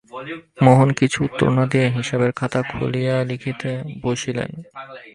[0.63, 3.69] মোহন কিছু উত্তর না দিয়া হিসাবের খাতা খুলিয়া লিখিতে
[4.03, 4.51] বসিলেন।